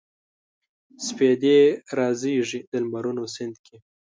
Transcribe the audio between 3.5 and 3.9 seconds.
کې